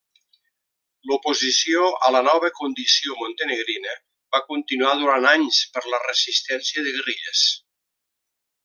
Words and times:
L'oposició 1.09 1.83
a 2.07 2.09
la 2.15 2.21
nova 2.29 2.49
condició 2.61 3.19
montenegrina 3.21 3.95
va 4.37 4.43
continuar 4.49 4.97
durant 5.05 5.29
anys 5.35 5.63
per 5.77 5.87
la 5.93 6.01
resistència 6.09 6.89
de 6.89 6.97
guerrilles. 6.99 7.47